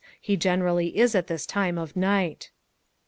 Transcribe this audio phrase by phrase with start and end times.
[0.19, 2.49] He generally is at this time of night."